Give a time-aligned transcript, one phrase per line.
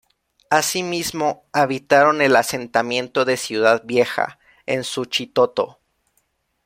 [0.49, 5.77] Asimismo, habitaron el asentamiento de Ciudad Vieja, en Suchitoto.